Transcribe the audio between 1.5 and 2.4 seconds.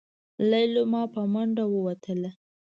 ووتله.